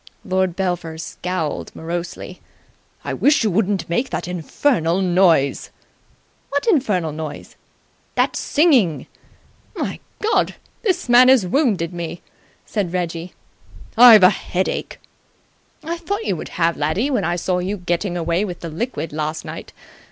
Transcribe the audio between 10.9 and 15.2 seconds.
man has wounded me!" said Reggie. "I've a headache."